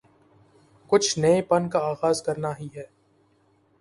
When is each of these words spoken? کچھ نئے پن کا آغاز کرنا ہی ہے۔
کچھ 0.89 1.19
نئے 1.19 1.41
پن 1.41 1.69
کا 1.69 1.79
آغاز 1.79 2.21
کرنا 2.23 2.51
ہی 2.59 2.67
ہے۔ 2.75 2.85